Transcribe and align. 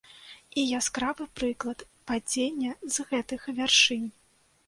І 0.61 0.61
яскравы 0.77 1.27
прыклад 1.39 1.83
падзення 2.11 2.71
з 2.97 3.05
гэтых 3.11 3.41
вяршынь. 3.59 4.09